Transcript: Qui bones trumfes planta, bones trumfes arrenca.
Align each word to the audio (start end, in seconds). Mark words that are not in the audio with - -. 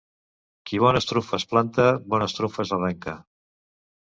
Qui 0.69 0.79
bones 0.83 1.05
trumfes 1.11 1.45
planta, 1.51 1.85
bones 2.15 2.35
trumfes 2.39 2.73
arrenca. 2.79 3.15